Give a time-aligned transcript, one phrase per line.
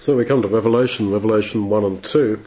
[0.00, 2.38] So we come to Revelation, Revelation 1 and 2.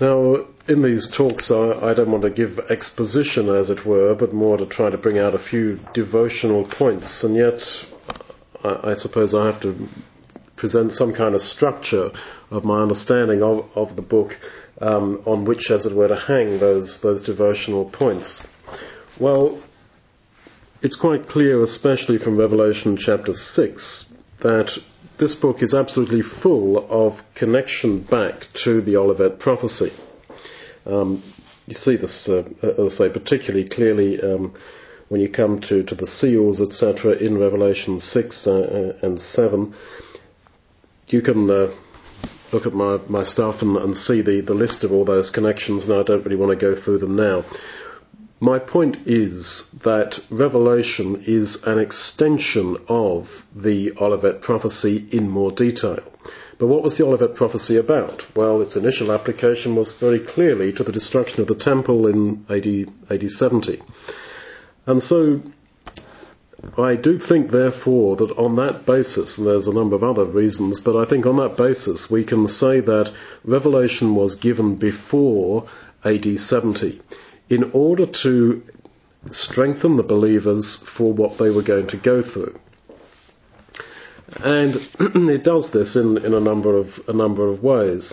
[0.00, 4.32] Now, in these talks, I, I, don't want to give exposition, as it were, but
[4.32, 7.60] more to try to bring out a few devotional points, and yet
[8.64, 9.88] I, I suppose I have to
[10.56, 12.10] present some kind of structure
[12.50, 14.36] of my understanding of, of the book
[14.80, 18.42] um, on which, as it were, to hang those, those devotional points.
[19.20, 19.62] Well,
[20.82, 24.06] it's quite clear, especially from Revelation chapter 6,
[24.40, 24.70] that
[25.18, 29.92] this book is absolutely full of connection back to the Olivet prophecy.
[30.86, 31.22] Um,
[31.66, 34.54] you see this, uh, as I say, particularly clearly um,
[35.08, 39.74] when you come to, to the seals, etc., in Revelation 6 uh, uh, and 7.
[41.08, 41.74] You can uh,
[42.52, 45.84] look at my, my stuff and, and see the, the list of all those connections,
[45.84, 47.44] and I don't really want to go through them now.
[48.40, 55.98] My point is that Revelation is an extension of the Olivet prophecy in more detail.
[56.56, 58.24] But what was the Olivet prophecy about?
[58.36, 62.92] Well, its initial application was very clearly to the destruction of the temple in AD,
[63.10, 63.82] AD 70.
[64.86, 65.42] And so
[66.76, 70.78] I do think, therefore, that on that basis, and there's a number of other reasons,
[70.78, 73.12] but I think on that basis we can say that
[73.44, 75.68] Revelation was given before
[76.04, 77.00] AD 70
[77.50, 78.62] in order to
[79.30, 82.58] strengthen the believers for what they were going to go through.
[84.36, 84.76] And
[85.30, 88.12] it does this in, in a number of a number of ways.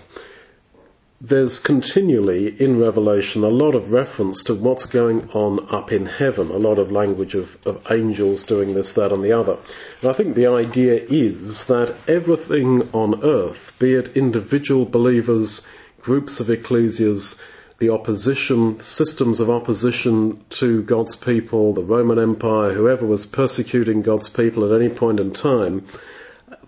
[1.22, 6.52] There's continually in Revelation a lot of reference to what's going on up in heaven,
[6.52, 9.58] a lot of language of, of angels doing this, that, and the other.
[10.02, 15.61] And I think the idea is that everything on earth, be it individual believers,
[16.02, 17.36] groups of ecclesias,
[17.79, 24.29] the opposition, systems of opposition to God's people, the Roman Empire, whoever was persecuting God's
[24.29, 25.85] people at any point in time,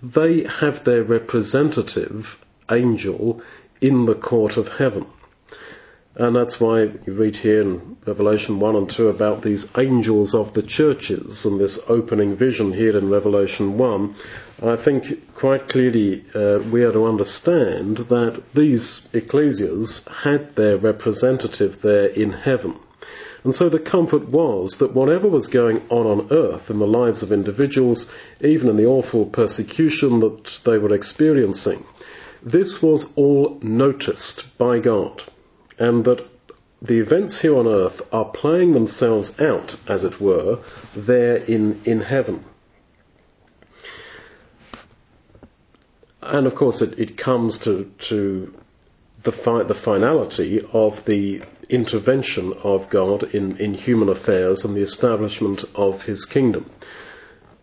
[0.03, 2.37] they have their representative
[2.69, 3.41] angel
[3.81, 5.05] in the court of heaven.
[6.19, 10.51] And that's why you read here in Revelation 1 and 2 about these angels of
[10.55, 14.15] the churches and this opening vision here in Revelation 1.
[14.63, 21.83] I think quite clearly uh, we are to understand that these ecclesias had their representative
[21.83, 22.79] there in heaven.
[23.43, 27.21] And so the comfort was that whatever was going on on earth in the lives
[27.21, 28.07] of individuals,
[28.41, 31.85] even in the awful persecution that they were experiencing,
[32.43, 35.21] this was all noticed by God
[35.79, 36.25] Um, and that
[36.81, 40.63] the events here on earth are playing themselves out, as it were,
[40.95, 42.45] there in, in heaven.
[46.21, 48.53] And of course, it, it comes to, to
[49.23, 54.81] the, fi- the finality of the intervention of God in, in human affairs and the
[54.81, 56.69] establishment of his kingdom.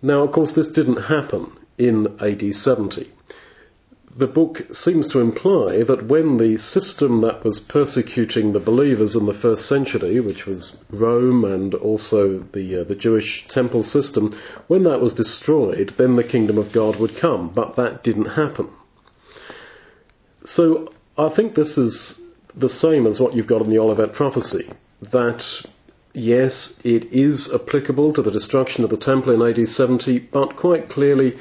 [0.03, 3.13] Now, of course, this didn't happen in AD 70
[4.17, 9.27] the book seems to imply that when the system that was persecuting the believers in
[9.27, 14.39] the first century, which was Rome and also the uh, the Jewish temple system,
[14.69, 17.53] when that was destroyed, then the kingdom of God would come.
[17.53, 18.71] But that didn't happen.
[20.45, 22.17] So I think this is
[22.55, 24.71] the same as what you've got in the Olivet prophecy.
[25.13, 25.43] That
[26.13, 30.89] yes, it is applicable to the destruction of the temple in AD 70, but quite
[30.89, 31.37] clearly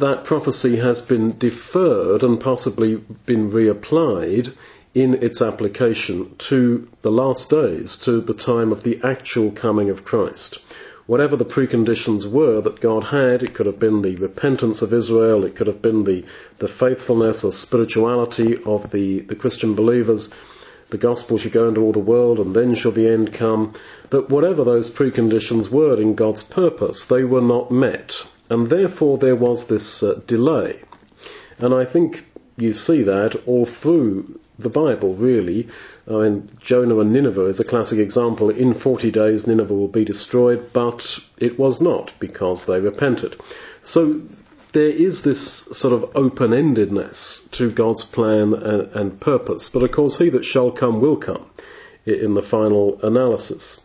[0.00, 2.96] that prophecy has been deferred and possibly
[3.26, 4.54] been reapplied
[4.94, 10.04] in its application to the last days, to the time of the actual coming of
[10.04, 10.58] Christ.
[11.06, 15.44] Whatever the preconditions were that God had, it could have been the repentance of Israel,
[15.44, 16.24] it could have been the,
[16.58, 20.28] the faithfulness or spirituality of the, the Christian believers,
[20.90, 23.74] the gospel should go into all the world and then shall the end come.
[24.10, 28.12] But whatever those preconditions were in God's purpose, they were not met.
[28.50, 30.80] And therefore there was this uh, delay.
[31.58, 32.24] And I think
[32.56, 35.68] you see that all through the Bible, really.
[36.08, 38.50] I mean, Jonah and Nineveh is a classic example.
[38.50, 41.02] In 40 days, Nineveh will be destroyed, but
[41.38, 43.36] it was not because they repented.
[43.84, 44.22] So
[44.72, 49.70] there is this sort of open-endedness to God's plan and, and purpose.
[49.72, 51.48] But of course, he that shall come will come
[52.04, 53.78] in the final analysis.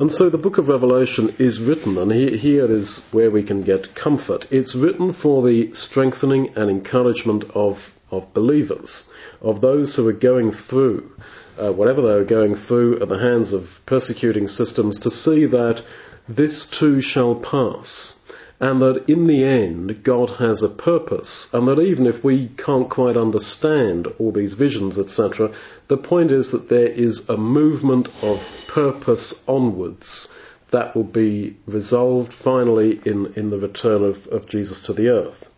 [0.00, 3.62] And so the book of Revelation is written, and he, here is where we can
[3.62, 4.46] get comfort.
[4.50, 7.76] It's written for the strengthening and encouragement of,
[8.10, 9.04] of believers,
[9.42, 11.12] of those who are going through
[11.58, 15.82] uh, whatever they are going through at the hands of persecuting systems, to see that
[16.26, 18.14] this too shall pass
[18.60, 22.90] and that in the end God has a purpose, and that even if we can't
[22.90, 25.52] quite understand all these visions, etc.,
[25.88, 30.28] the point is that there is a movement of purpose onwards
[30.70, 35.48] that will be resolved finally in, in the return of, of Jesus to the earth.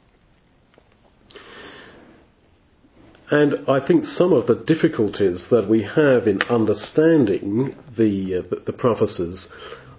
[3.31, 8.75] And I think some of the difficulties that we have in understanding the, uh, the
[8.75, 9.49] prophecies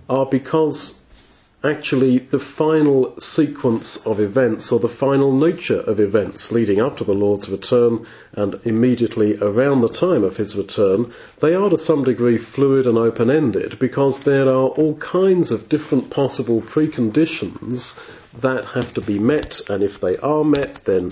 [0.07, 0.94] are because
[1.63, 7.04] actually the final sequence of events or the final nature of events leading up to
[7.06, 12.04] the Lord's return and immediately around the time of his return, they are to some
[12.04, 17.94] degree fluid and open-ended because there are all kinds of different possible preconditions
[18.42, 21.12] that have to be met and if they are met then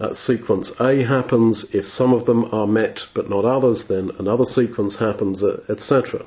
[0.00, 4.46] uh, sequence A happens, if some of them are met but not others then another
[4.46, 6.26] sequence happens, uh, etc.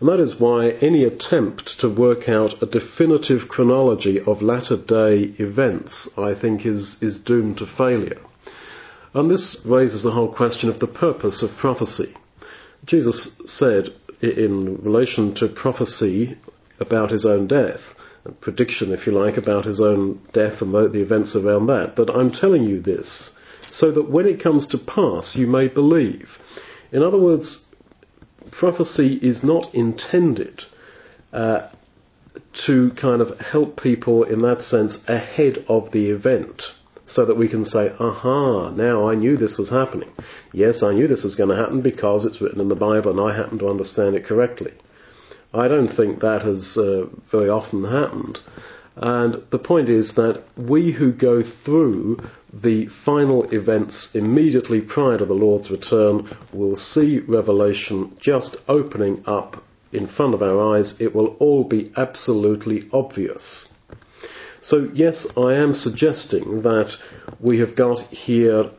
[0.00, 5.34] And that is why any attempt to work out a definitive chronology of latter day
[5.38, 8.20] events, I think, is, is doomed to failure.
[9.14, 12.14] And this raises the whole question of the purpose of prophecy.
[12.84, 13.88] Jesus said
[14.20, 16.36] in relation to prophecy
[16.80, 17.80] about his own death,
[18.24, 22.10] a prediction, if you like, about his own death and the events around that, that
[22.10, 23.30] I'm telling you this
[23.70, 26.38] so that when it comes to pass you may believe.
[26.92, 27.63] In other words,
[28.50, 30.64] prophecy is not intended
[31.32, 31.68] uh,
[32.66, 36.62] to kind of help people in that sense ahead of the event
[37.06, 40.10] so that we can say, aha, now I knew this was happening.
[40.52, 43.20] Yes, I knew this was going to happen because it's written in the Bible and
[43.20, 44.72] I happen to understand it correctly.
[45.52, 48.40] I don't think that has uh, very often happened.
[48.96, 52.18] And the point is that we who go through
[52.52, 59.62] the final events immediately prior to the Lord's return will see Revelation just opening up
[59.92, 60.94] in front of our eyes.
[61.00, 63.68] It will all be absolutely obvious.
[64.60, 66.96] So, yes, I am suggesting that
[67.40, 68.70] we have got here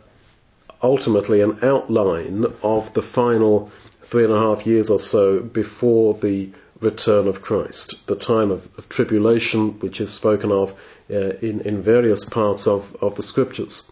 [0.82, 3.72] ultimately an outline of the final
[4.10, 8.64] three and a half years or so before the return of Christ, the time of,
[8.78, 10.70] of tribulation, which is spoken of
[11.10, 13.84] uh, in, in various parts of, of the scriptures.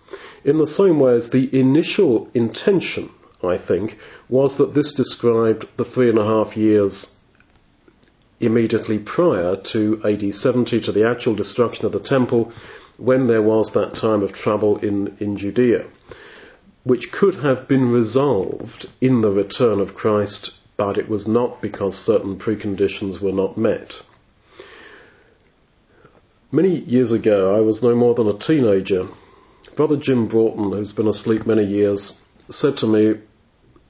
[0.43, 3.09] In the same way as the initial intention,
[3.41, 3.97] I think,
[4.29, 7.11] was that this described the three and a half years
[8.39, 12.51] immediately prior to AD 70, to the actual destruction of the temple,
[12.97, 15.87] when there was that time of trouble in, in Judea,
[16.83, 21.95] which could have been resolved in the return of Christ but it was not because
[21.95, 23.93] certain preconditions were not met.
[26.51, 29.07] Many years ago, I was no more than a teenager.
[29.75, 32.13] Brother Jim Broughton, who's been asleep many years,
[32.49, 33.15] said to me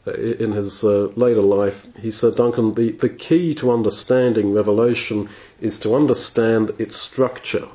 [0.07, 5.29] uh, in his uh, later life, he said, Duncan, the, the key to understanding Revelation
[5.59, 7.67] is to understand its structure.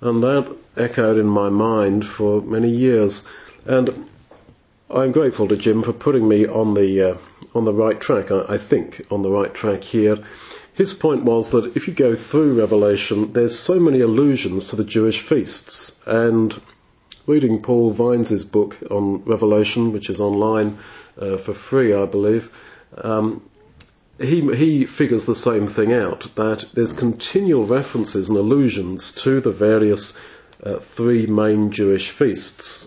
[0.00, 3.22] And that echoed in my mind for many years.
[3.64, 4.08] And
[4.88, 7.18] I'm grateful to Jim for putting me on the uh,
[7.56, 8.30] on the right track.
[8.30, 10.16] I, I think on the right track here.
[10.74, 14.84] His point was that if you go through Revelation, there's so many allusions to the
[14.84, 15.92] Jewish feasts.
[16.04, 16.54] And
[17.26, 20.78] reading Paul Wyns's book on Revelation, which is online
[21.20, 22.50] uh, for free, I believe,
[22.98, 23.48] um,
[24.18, 29.52] he, he figures the same thing out, that there's continual references and allusions to the
[29.52, 30.14] various
[30.62, 32.86] uh, three main Jewish feasts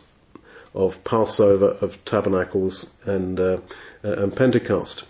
[0.73, 3.57] of Passover, of Tabernacles, and, uh,
[4.03, 5.03] and Pentecost.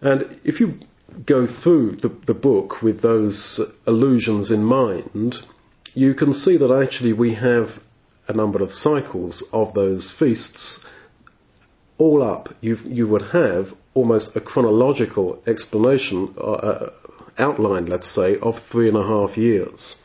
[0.00, 0.80] And if you
[1.26, 5.36] go through the, the book with those allusions in mind,
[5.94, 7.80] you can see that actually we have
[8.28, 10.80] a number of cycles of those feasts.
[11.96, 16.90] All up, you you would have almost a chronological explanation, uh, uh,
[17.38, 19.96] outline, let's say, of three and a half years.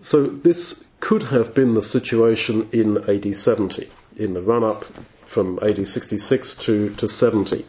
[0.00, 4.84] So this could have been the situation in AD 70, in the run up
[5.32, 7.66] from AD 66 to, to 70.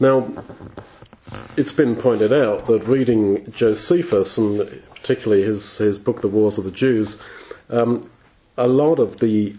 [0.00, 0.44] Now,
[1.56, 6.64] it's been pointed out that reading Josephus, and particularly his, his book, The Wars of
[6.64, 7.16] the Jews,
[7.68, 8.10] um,
[8.56, 9.56] a lot of the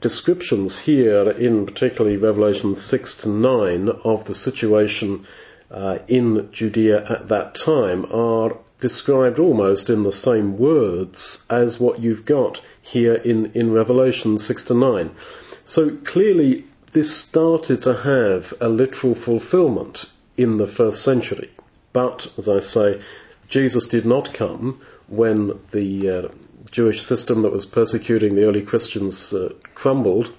[0.00, 5.26] descriptions here, in particularly Revelation 6 to 9, of the situation
[5.70, 12.00] uh, in Judea at that time are described almost in the same words as what
[12.00, 15.10] you've got here in, in Revelation 6 to 9.
[15.66, 20.06] So clearly this started to have a literal fulfillment
[20.36, 21.50] in the first century.
[21.92, 23.02] But, as I say,
[23.48, 26.28] Jesus did not come when the uh,
[26.70, 30.32] Jewish system that was persecuting the early Christians uh, crumbled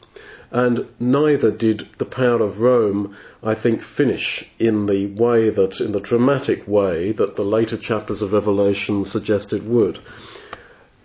[0.52, 5.92] and neither did the power of Rome, I think, finish in the way that, in
[5.92, 10.00] the dramatic way that the later chapters of Revelation suggest it would.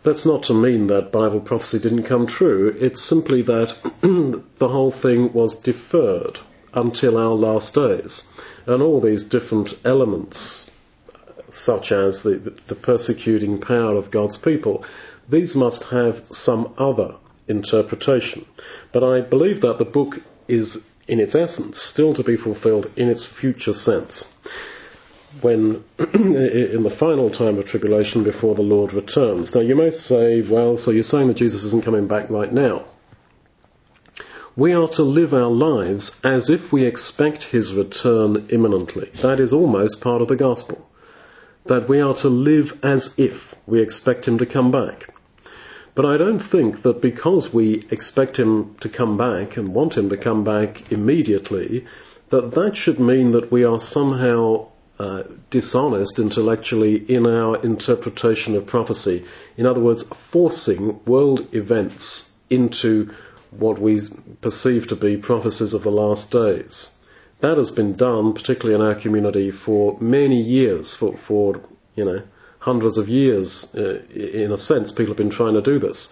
[0.05, 2.75] That's not to mean that Bible prophecy didn't come true.
[2.81, 3.77] It's simply that
[4.59, 6.41] the whole thing was deferred
[6.75, 8.25] until our last days.
[8.67, 10.71] And all these different elements,
[11.49, 14.85] such as the, the persecuting power of God's people,
[15.29, 17.15] these must have some other
[17.47, 18.45] interpretation.
[18.93, 20.17] But I believe that the book
[20.49, 24.27] is, in its essence, still to be fulfilled in its future sense.
[25.41, 29.55] When, in the final time of tribulation before the Lord returns.
[29.55, 32.87] Now you may say, well, so you're saying that Jesus isn't coming back right now.
[34.55, 39.11] We are to live our lives as if we expect his return imminently.
[39.23, 40.87] That is almost part of the gospel.
[41.67, 45.09] That we are to live as if we expect him to come back.
[45.95, 50.11] But I don't think that because we expect him to come back and want him
[50.11, 51.87] to come back immediately,
[52.31, 54.69] that that should mean that we are somehow
[54.99, 59.25] uh, dishonest intellectually in our interpretation of prophecy.
[59.57, 63.11] In other words, forcing world events into
[63.51, 64.01] what we
[64.41, 66.91] perceive to be prophecies of the last days.
[67.41, 71.61] That has been done, particularly in our community, for many years, for, for
[71.95, 72.23] you know,
[72.59, 76.09] hundreds of years, uh, in a sense, people have been trying to do this.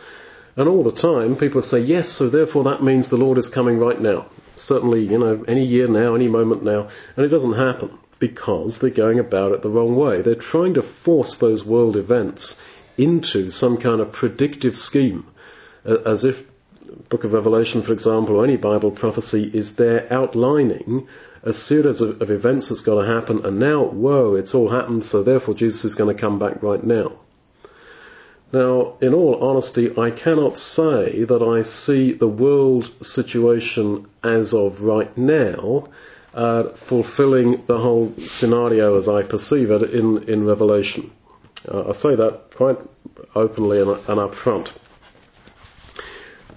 [0.56, 3.78] And all the time, people say, yes, so therefore that means the Lord is coming
[3.78, 4.26] right now.
[4.56, 6.88] Certainly, you know, any year now, any moment now.
[7.16, 10.22] And it doesn't happen because they're going about it the wrong way.
[10.22, 12.56] They're trying to force those world events
[12.96, 15.26] into some kind of predictive scheme,
[15.84, 16.36] as if
[17.08, 21.08] Book of Revelation, for example, or any Bible prophecy is there outlining
[21.42, 25.04] a series of, of events that's got to happen, and now, whoa, it's all happened,
[25.04, 27.12] so therefore Jesus is going to come back right now.
[28.52, 34.80] Now, in all honesty, I cannot say that I see the world situation as of
[34.80, 35.88] right now
[36.34, 41.12] uh, fulfilling the whole scenario as I perceive it in, in Revelation.
[41.66, 42.78] Uh, I say that quite
[43.34, 44.70] openly and, and up front.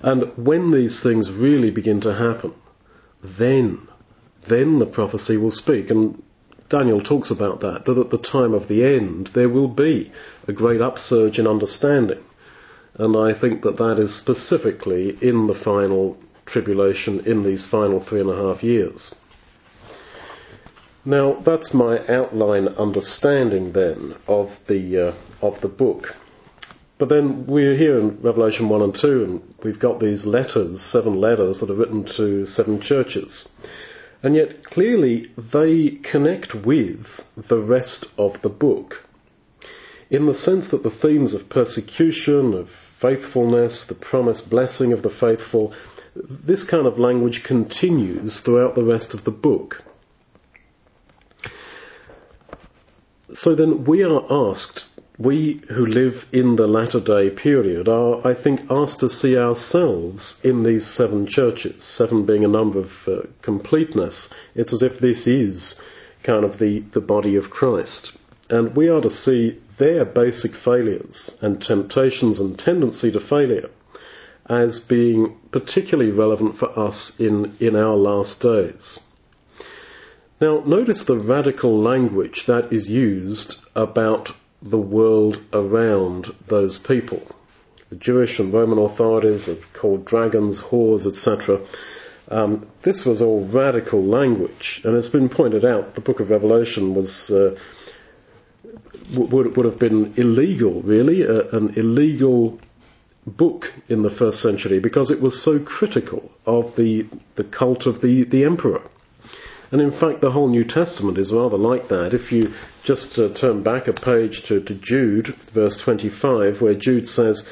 [0.01, 2.53] And when these things really begin to happen,
[3.23, 3.87] then
[4.47, 5.89] then the prophecy will speak.
[5.89, 6.21] And
[6.69, 10.11] Daniel talks about that, that at the time of the end there will be
[10.47, 12.21] a great upsurge in understanding.
[12.95, 18.19] And I think that that is specifically in the final tribulation, in these final three
[18.19, 19.13] and a half years.
[21.05, 26.15] Now, that's my outline understanding then of the, uh, of the book.
[26.97, 31.19] But then we're here in Revelation 1 and 2, and we've got these letters, seven
[31.19, 33.45] letters that are written to seven churches.
[34.21, 37.05] And yet clearly they connect with
[37.35, 39.03] the rest of the book
[40.09, 42.69] in the sense that the themes of persecution, of
[43.01, 45.73] faithfulness, the promised blessing of the faithful,
[46.15, 49.83] this kind of language continues throughout the rest of the book.
[53.33, 54.85] So then we are asked
[55.17, 60.35] we who live in the latter day period are, I think, asked to see ourselves
[60.43, 64.29] in these seven churches, seven being a number of uh, completeness.
[64.55, 65.75] It's as if this is
[66.23, 68.13] kind of the, the body of Christ.
[68.49, 73.69] And we are to see their basic failures and temptations and tendency to failure
[74.47, 78.99] as being particularly relevant for us in, in our last days.
[80.41, 87.21] Now, notice the radical language that is used about the world around those people.
[87.89, 91.65] The Jewish and Roman authorities are called dragons, whores, etc.
[92.29, 96.95] Um, this was all radical language, and it's been pointed out the book of Revelation
[96.95, 97.55] was uh,
[99.15, 102.59] would, would have been illegal, really, uh, an illegal
[103.25, 108.01] book in the first century because it was so critical of the the cult of
[108.01, 108.81] the, the emperor.
[109.73, 112.13] And in fact, the whole New Testament is rather like that.
[112.13, 112.53] If you
[112.83, 117.43] just uh, turn back a page to, to Jude, verse 25, where Jude says,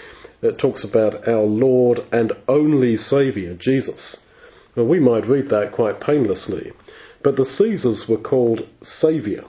[0.43, 4.17] it talks about our Lord and only Saviour, Jesus.
[4.75, 6.73] Well, we might read that quite painlessly,
[7.23, 9.45] but the Caesars were called Saviour.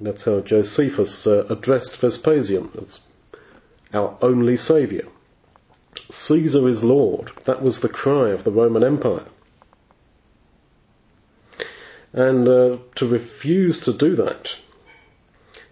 [0.00, 2.98] That's how Josephus uh, addressed Vespasian as
[3.94, 5.04] our only Saviour.
[6.10, 7.30] Caesar is Lord.
[7.46, 9.26] That was the cry of the Roman Empire.
[12.12, 14.48] And uh, to refuse to do that,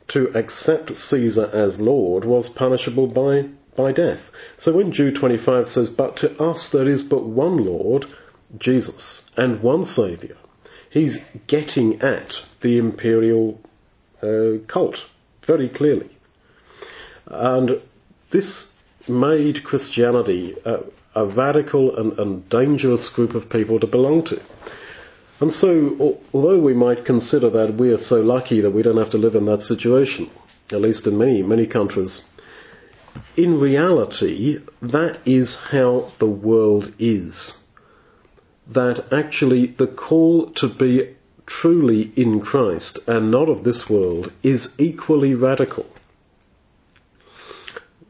[0.09, 4.21] to accept Caesar as Lord, was punishable by, by death.
[4.59, 8.07] So when Jude 25 says, But to us there is but one Lord,
[8.59, 10.37] Jesus, and one Saviour,
[10.91, 13.61] he's getting at the imperial
[14.23, 14.99] uh, cult
[15.47, 16.11] very clearly.
[17.27, 17.83] And
[18.31, 18.67] this
[19.09, 20.79] made Christianity a,
[21.15, 24.41] a radical and, and dangerous group of people to belong to.
[25.39, 29.11] And so, although we might consider that we are so lucky that we don't have
[29.11, 30.31] to live in that situation,
[30.73, 32.23] at least in many, many countries,
[33.37, 37.55] in reality, that is how the world is.
[38.67, 41.17] That actually the call to be
[41.47, 45.87] truly in Christ and not of this world is equally radical.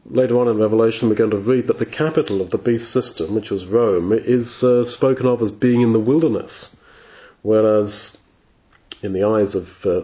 [0.09, 3.35] later on in Revelation, we're going to read that the capital of the beast system,
[3.35, 6.69] which was Rome, is uh, spoken of as being in the wilderness,
[7.41, 8.17] whereas
[9.01, 10.01] in the eyes of uh,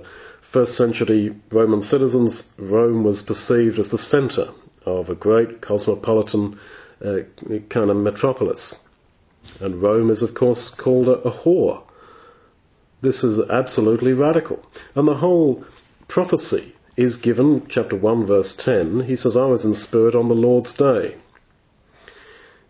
[0.51, 4.49] first century Roman citizens, Rome was perceived as the centre
[4.85, 6.59] of a great cosmopolitan
[7.03, 7.19] uh,
[7.69, 8.75] kind of metropolis.
[9.59, 11.83] And Rome is, of course, called a, a whore.
[13.01, 14.63] This is absolutely radical.
[14.95, 15.65] And the whole
[16.07, 19.01] prophecy is given, chapter 1, verse 10.
[19.01, 21.17] He says, I was in spirit on the Lord's day.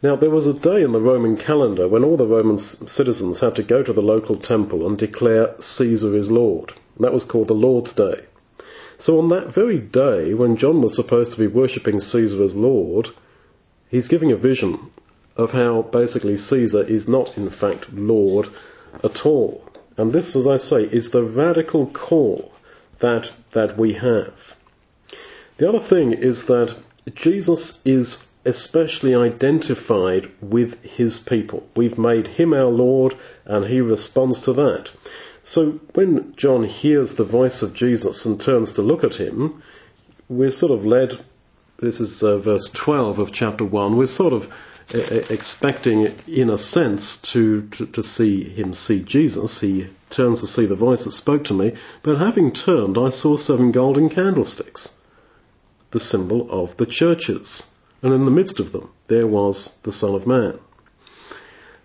[0.03, 3.55] Now, there was a day in the Roman calendar when all the Roman citizens had
[3.55, 6.73] to go to the local temple and declare Caesar is Lord.
[6.99, 8.25] That was called the Lord's Day.
[8.97, 13.07] So on that very day, when John was supposed to be worshipping Caesar as Lord,
[13.87, 14.91] he's giving a vision
[15.37, 18.49] of how basically Caesar is not in fact Lord
[19.05, 19.63] at all.
[19.95, 22.51] And this, as I say, is the radical call
[22.99, 24.33] that, that we have.
[25.59, 26.77] The other thing is that
[27.15, 31.63] Jesus is especially identified with his people.
[31.75, 34.89] We've made him our Lord and he responds to that.
[35.43, 39.61] So when John hears the voice of Jesus and turns to look at him,
[40.29, 41.25] we're sort of led,
[41.81, 44.43] this is uh, verse 12 of chapter 1, we're sort of
[44.89, 49.61] expecting, in a sense, to, to, to see him see Jesus.
[49.61, 53.37] He turns to see the voice that spoke to me, but having turned, I saw
[53.37, 54.89] seven golden candlesticks,
[55.91, 57.65] the symbol of the churches
[58.03, 60.59] and in the midst of them there was the Son of Man.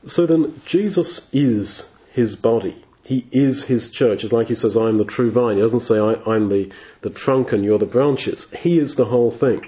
[0.07, 2.85] So then, Jesus is his body.
[3.05, 4.23] He is his church.
[4.23, 5.57] It's like he says, I'm the true vine.
[5.57, 6.71] He doesn't say, I, am the,
[7.01, 8.47] the trunk and you're the branches.
[8.53, 9.63] He is the whole thing.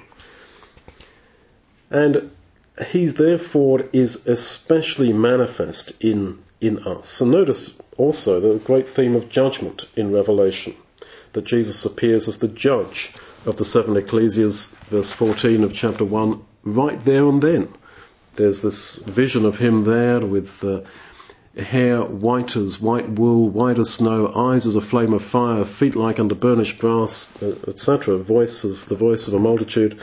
[1.90, 2.30] And
[2.88, 7.20] he therefore is especially manifest in, in us.
[7.20, 10.76] And notice also the great theme of judgment in Revelation,
[11.32, 13.12] that Jesus appears as the judge
[13.46, 17.74] of the seven ecclesias, verse 14 of chapter 1, right there and then.
[18.36, 20.80] There's this vision of him there with uh,
[21.56, 25.96] hair white as white wool, white as snow, eyes as a flame of fire, feet
[25.96, 28.22] like unto burnished brass, uh, etc.
[28.22, 30.00] Voice as the voice of a multitude.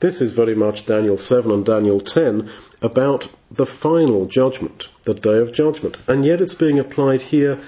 [0.00, 2.50] This is very much Daniel 7 and Daniel 10
[2.82, 5.96] about the final judgment, the day of judgment.
[6.08, 7.62] And yet it's being applied here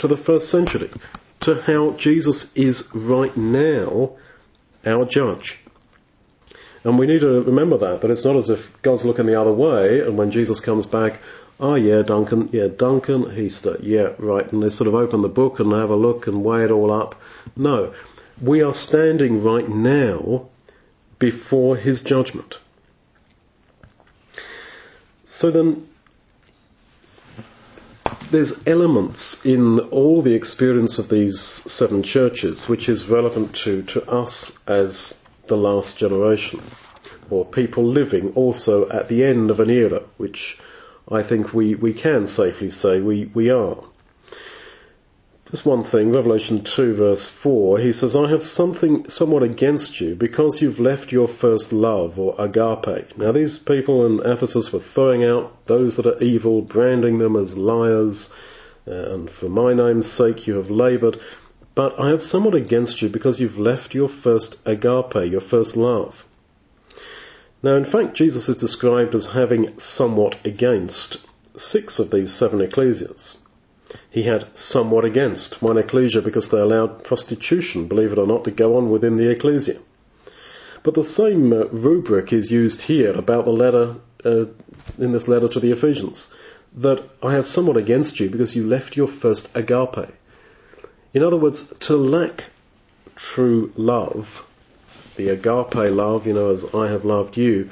[0.00, 0.90] to the first century,
[1.42, 4.16] to how Jesus is right now
[4.88, 5.58] our judge.
[6.84, 9.52] And we need to remember that, that it's not as if God's looking the other
[9.52, 11.20] way, and when Jesus comes back,
[11.60, 15.58] oh yeah, Duncan, yeah, Duncan, Heaster, yeah, right, and they sort of open the book
[15.58, 17.16] and have a look and weigh it all up.
[17.56, 17.92] No,
[18.40, 20.48] we are standing right now
[21.18, 22.54] before his judgment.
[25.24, 25.88] So then,
[28.30, 34.02] there's elements in all the experience of these seven churches which is relevant to, to
[34.10, 35.12] us as
[35.48, 36.62] the last generation,
[37.30, 40.58] or people living also at the end of an era, which
[41.10, 43.82] I think we, we can safely say we, we are.
[45.50, 50.14] Just one thing, Revelation 2 verse 4, he says, I have something somewhat against you
[50.14, 53.16] because you've left your first love or agape.
[53.16, 57.56] Now these people in Ephesus were throwing out those that are evil, branding them as
[57.56, 58.28] liars,
[58.86, 61.16] uh, and for my name's sake you have laboured.
[61.74, 66.24] But I have somewhat against you because you've left your first agape, your first love.
[67.62, 71.16] Now in fact Jesus is described as having somewhat against
[71.56, 73.36] six of these seven ecclesias
[74.10, 78.50] he had somewhat against one ecclesia because they allowed prostitution, believe it or not, to
[78.50, 79.80] go on within the ecclesia.
[80.84, 84.46] But the same uh, rubric is used here about the letter, uh,
[84.98, 86.28] in this letter to the Ephesians,
[86.76, 90.10] that I have somewhat against you because you left your first agape.
[91.14, 92.44] In other words, to lack
[93.16, 94.26] true love,
[95.16, 97.70] the agape love, you know, as I have loved you,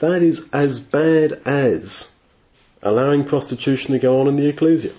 [0.00, 2.06] that is as bad as
[2.82, 4.94] allowing prostitution to go on in the ecclesia.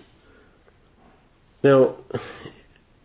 [1.63, 1.95] Now,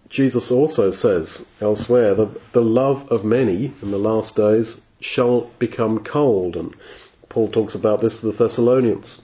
[0.08, 6.02] Jesus also says elsewhere that the love of many in the last days shall become
[6.02, 6.74] cold, and
[7.28, 9.22] Paul talks about this to the Thessalonians.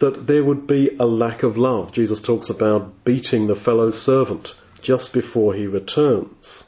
[0.00, 1.92] That there would be a lack of love.
[1.92, 4.48] Jesus talks about beating the fellow servant
[4.82, 6.64] just before he returns.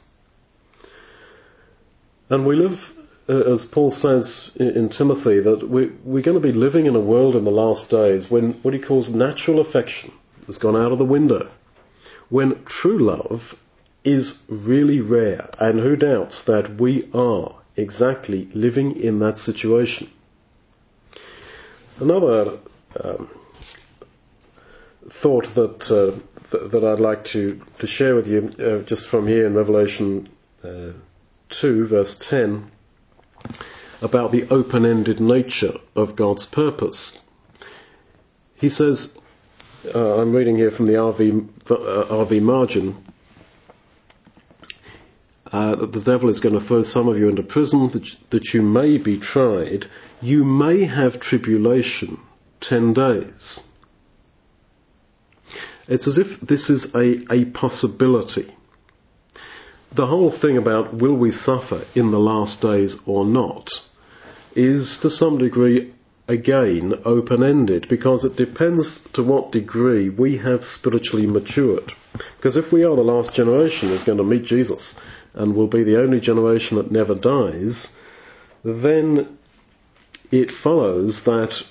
[2.29, 2.79] And we live,
[3.27, 6.99] uh, as Paul says in Timothy, that we, we're going to be living in a
[6.99, 10.11] world in the last days when what he calls natural affection
[10.45, 11.49] has gone out of the window
[12.29, 13.55] when true love
[14.03, 20.09] is really rare, and who doubts that we are exactly living in that situation?
[21.99, 22.59] Another
[23.03, 23.29] um,
[25.21, 26.19] thought that uh,
[26.51, 30.29] th- that I'd like to, to share with you, uh, just from here in Revelation
[30.63, 30.93] uh,
[31.61, 32.71] 2, verse 10.
[34.01, 37.17] about the open-ended nature of God's purpose.
[38.55, 39.09] He says,
[39.85, 43.03] uh, I'm reading here from the RV, uh, RV margin,
[45.45, 48.53] uh, that the devil is going to throw some of you into prison, that, that
[48.53, 49.85] you may be tried.
[50.21, 52.19] You may have tribulation
[52.59, 53.61] ten days.
[55.87, 58.55] It's as if this is a, a possibility.
[59.95, 63.69] The whole thing about will we suffer in the last days or not
[64.55, 65.93] is to some degree
[66.29, 71.91] again open-ended because it depends to what degree we have spiritually matured.
[72.37, 74.93] Because if we are the last generation who's going to meet Jesus
[75.33, 77.87] and will be the only generation that never dies,
[78.63, 79.39] then
[80.31, 81.63] it follows that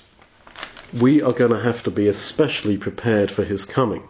[1.01, 4.07] we are going to have to be especially prepared for his coming.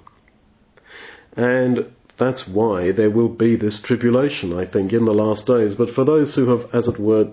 [1.34, 5.76] And that's why there will be this tribulation, I think, in the last days.
[5.76, 7.32] But for those who have, as it were,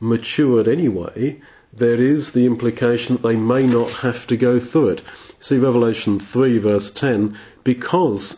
[0.00, 1.40] matured anyway,
[1.72, 5.02] there is the implication that they may not have to go through it.
[5.40, 8.36] See Revelation 3 verse 10, because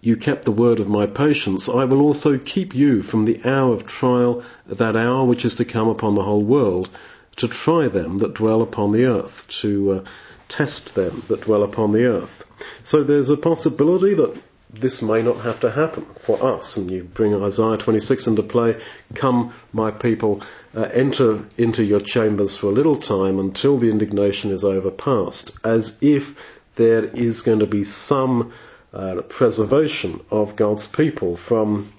[0.00, 3.72] you kept the word of my patience, I will also keep you from the hour
[3.72, 6.90] of trial, that hour which is to come upon the whole world,
[7.36, 10.04] to try them that dwell upon the earth, to uh,
[10.48, 12.42] test them that dwell upon the earth.
[12.82, 16.76] So there's a possibility that this may not have to happen for us.
[16.76, 18.80] And you bring Isaiah 26 into play.
[19.14, 20.42] Come, my people,
[20.74, 25.92] uh, enter into your chambers for a little time until the indignation is overpast, as
[26.00, 26.36] if
[26.76, 28.52] there is going to be some
[28.92, 31.92] uh, preservation of God's people from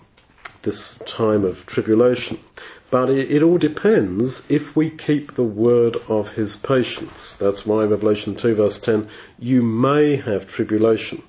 [0.63, 2.39] this time of tribulation.
[2.89, 7.36] But it, it, all depends if we keep the word of his patience.
[7.39, 9.09] That's why Revelation 2 verse 10,
[9.39, 11.23] you may have tribulation.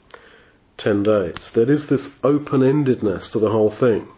[0.78, 1.50] 10 days.
[1.54, 4.08] There is this open-endedness to the whole thing.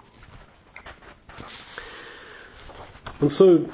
[3.21, 3.67] And so,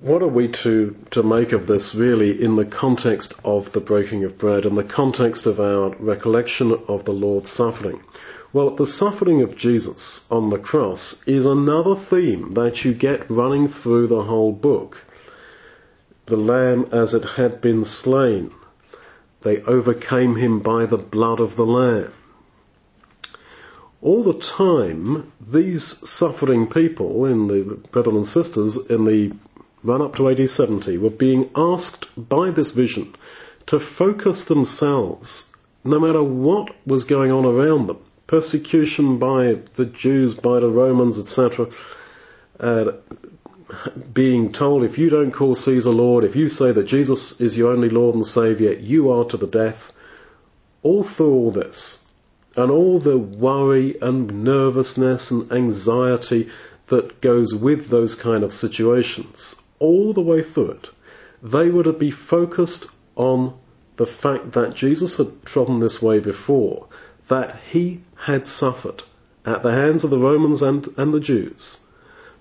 [0.00, 4.24] what are we to, to make of this really in the context of the breaking
[4.24, 8.02] of bread, in the context of our recollection of the Lord's suffering?
[8.52, 13.68] Well, the suffering of Jesus on the cross is another theme that you get running
[13.68, 14.96] through the whole book.
[16.26, 18.50] The Lamb as it had been slain.
[19.42, 22.12] They overcame him by the blood of the Lamb.
[24.02, 29.32] All the time, these suffering people, in the brethren and sisters, in the
[29.82, 33.14] run up to AD 70, were being asked by this vision
[33.66, 35.44] to focus themselves,
[35.84, 41.18] no matter what was going on around them, persecution by the Jews, by the Romans,
[41.18, 41.66] etc.,
[42.58, 42.92] uh,
[44.12, 47.72] being told if you don't call Caesar Lord, if you say that Jesus is your
[47.72, 49.80] only Lord and Saviour, you are to the death.
[50.82, 51.98] All through all this,
[52.56, 56.48] and all the worry and nervousness and anxiety
[56.88, 60.88] that goes with those kind of situations, all the way through it,
[61.42, 63.58] they were to be focused on
[63.96, 66.88] the fact that Jesus had trodden this way before,
[67.28, 69.02] that he had suffered
[69.44, 71.78] at the hands of the Romans and, and the Jews,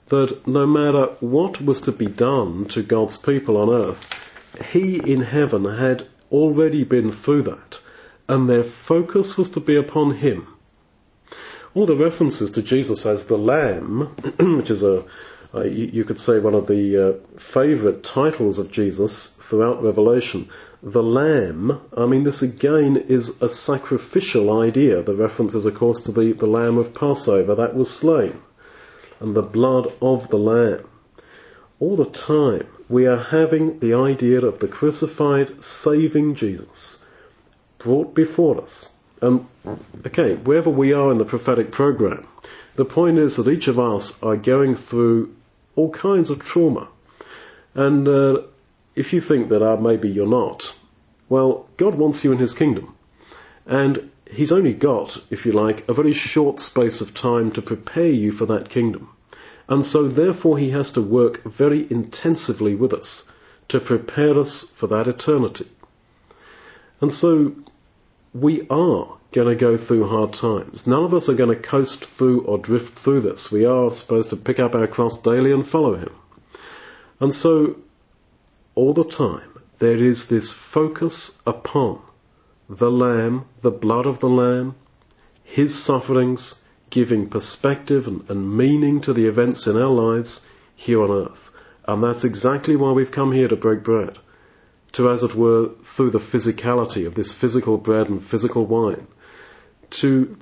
[0.09, 4.03] that no matter what was to be done to God's people on earth,
[4.71, 7.77] he in heaven had already been through that,
[8.27, 10.47] and their focus was to be upon him.
[11.73, 14.15] All the references to Jesus as the Lamb,
[14.57, 15.05] which is a,
[15.53, 20.49] uh, you, you, could say one of the uh, favourite titles of Jesus throughout Revelation,
[20.81, 25.03] the lamb, I mean, this again is a sacrificial idea.
[25.03, 28.39] The reference is, of course, to the, the lamb of Passover that was slain,
[29.19, 30.87] and the blood of the lamb.
[31.79, 36.97] All the time, we are having the idea of the crucified, saving Jesus
[37.77, 38.89] brought before us.
[39.21, 39.47] And,
[40.05, 42.27] okay, wherever we are in the prophetic program,
[42.75, 45.33] the point is that each of us are going through
[45.75, 46.89] all kinds of trauma.
[47.73, 48.41] And uh,
[48.95, 50.63] if you think that uh, maybe you're not,
[51.29, 52.95] well, God wants you in His kingdom.
[53.65, 58.09] And He's only got, if you like, a very short space of time to prepare
[58.09, 59.09] you for that kingdom.
[59.67, 63.23] And so therefore He has to work very intensively with us
[63.69, 65.69] to prepare us for that eternity.
[67.01, 67.55] And so
[68.33, 70.85] we are going to go through hard times.
[70.85, 73.49] None of us are going to coast through or drift through this.
[73.51, 76.15] We are supposed to pick up our cross daily and follow Him.
[77.19, 77.77] And so
[78.75, 82.01] all the time, there is this focus upon
[82.69, 84.75] the Lamb, the blood of the Lamb,
[85.43, 86.55] His sufferings,
[86.91, 90.41] giving perspective and, and, meaning to the events in our lives
[90.75, 91.39] here on earth.
[91.87, 94.17] And that's exactly why we've come here to break bread.
[94.93, 99.07] To, as it were, through the physicality of this physical bread and physical wine,
[100.01, 100.35] to,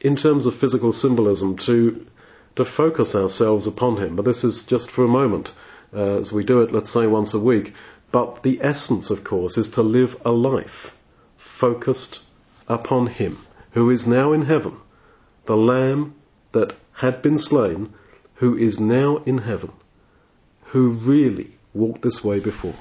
[0.00, 2.06] in terms of physical symbolism, to
[2.56, 4.16] to focus ourselves upon Him.
[4.16, 5.50] But this is just for a moment,
[5.94, 7.72] uh, as we do it, let's say, once a week.
[8.10, 10.92] But the essence, of course, is to live a life
[11.60, 12.20] focused
[12.68, 14.76] upon Him, who is now in heaven,
[15.46, 16.14] the Lamb
[16.52, 17.94] that had been slain,
[18.34, 19.72] who is now in heaven,
[20.72, 22.74] who really walked this way before.